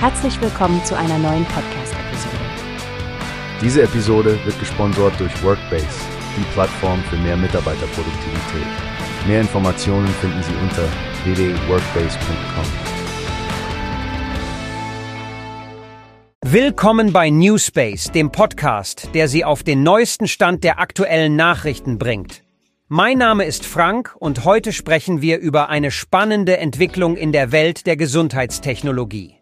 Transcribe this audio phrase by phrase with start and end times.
[0.00, 2.36] Herzlich willkommen zu einer neuen Podcast-Episode.
[3.60, 5.88] Diese Episode wird gesponsert durch Workbase,
[6.36, 8.66] die Plattform für mehr Mitarbeiterproduktivität.
[9.26, 10.84] Mehr Informationen finden Sie unter
[11.24, 12.64] www.workbase.com.
[16.44, 22.44] Willkommen bei Newspace, dem Podcast, der Sie auf den neuesten Stand der aktuellen Nachrichten bringt.
[22.86, 27.84] Mein Name ist Frank und heute sprechen wir über eine spannende Entwicklung in der Welt
[27.88, 29.34] der Gesundheitstechnologie.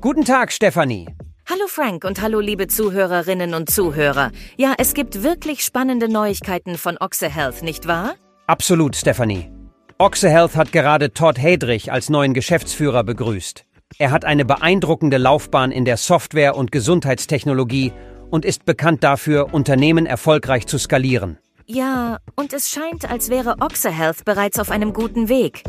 [0.00, 1.08] Guten Tag, Stefanie.
[1.50, 4.30] Hallo Frank und hallo liebe Zuhörerinnen und Zuhörer.
[4.56, 8.14] Ja, es gibt wirklich spannende Neuigkeiten von Oxe Health, nicht wahr?
[8.46, 9.50] Absolut, Stefanie.
[9.98, 13.64] Oxe Health hat gerade Todd Hedrich als neuen Geschäftsführer begrüßt.
[13.98, 17.92] Er hat eine beeindruckende Laufbahn in der Software- und Gesundheitstechnologie
[18.30, 21.38] und ist bekannt dafür, Unternehmen erfolgreich zu skalieren.
[21.66, 25.64] Ja, und es scheint, als wäre Oxe Health bereits auf einem guten Weg.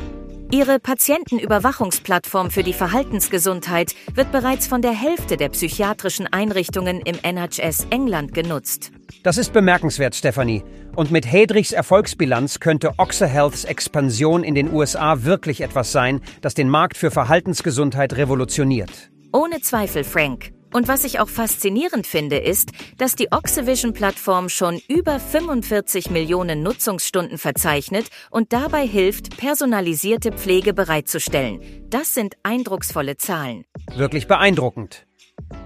[0.52, 7.86] Ihre Patientenüberwachungsplattform für die Verhaltensgesundheit wird bereits von der Hälfte der psychiatrischen Einrichtungen im NHS
[7.92, 8.92] England genutzt.
[9.22, 10.64] Das ist bemerkenswert, Stephanie.
[10.96, 16.56] Und mit Hedrichs Erfolgsbilanz könnte Oxe Healths Expansion in den USA wirklich etwas sein, das
[16.56, 19.12] den Markt für Verhaltensgesundheit revolutioniert.
[19.32, 20.52] Ohne Zweifel, Frank.
[20.74, 27.38] Und was ich auch faszinierend finde, ist, dass die Oxyvision-Plattform schon über 45 Millionen Nutzungsstunden
[27.38, 31.60] verzeichnet und dabei hilft, personalisierte Pflege bereitzustellen.
[31.90, 33.66] Das sind eindrucksvolle Zahlen.
[33.96, 35.08] Wirklich beeindruckend.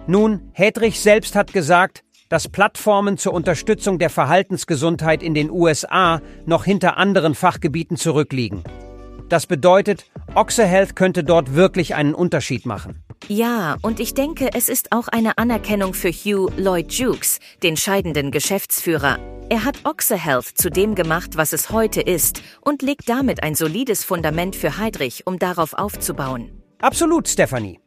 [0.07, 6.63] Nun, Hedrich selbst hat gesagt, dass Plattformen zur Unterstützung der Verhaltensgesundheit in den USA noch
[6.63, 8.63] hinter anderen Fachgebieten zurückliegen.
[9.29, 13.03] Das bedeutet, Oxe Health könnte dort wirklich einen Unterschied machen.
[13.29, 18.31] Ja, und ich denke, es ist auch eine Anerkennung für Hugh Lloyd Jukes, den scheidenden
[18.31, 19.17] Geschäftsführer.
[19.49, 23.55] Er hat Oxe Health zu dem gemacht, was es heute ist, und legt damit ein
[23.55, 26.51] solides Fundament für Heidrich, um darauf aufzubauen.
[26.81, 27.79] Absolut, Stephanie.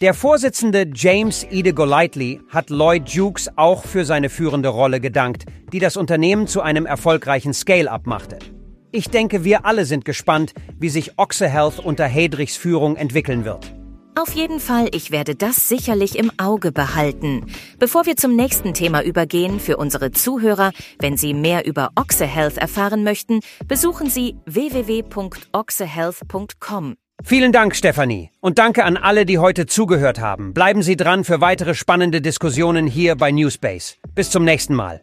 [0.00, 5.80] Der Vorsitzende James Ide Golightly hat Lloyd Jukes auch für seine führende Rolle gedankt, die
[5.80, 8.38] das Unternehmen zu einem erfolgreichen Scale-up machte.
[8.92, 13.74] Ich denke, wir alle sind gespannt, wie sich Oxe Health unter Hedrichs Führung entwickeln wird.
[14.16, 17.46] Auf jeden Fall, ich werde das sicherlich im Auge behalten.
[17.78, 20.70] Bevor wir zum nächsten Thema übergehen, für unsere Zuhörer,
[21.00, 26.94] wenn Sie mehr über Oxe Health erfahren möchten, besuchen Sie www.oxehealth.com.
[27.22, 28.30] Vielen Dank, Stefanie.
[28.40, 30.52] Und danke an alle, die heute zugehört haben.
[30.52, 33.96] Bleiben Sie dran für weitere spannende Diskussionen hier bei Newspace.
[34.14, 35.02] Bis zum nächsten Mal.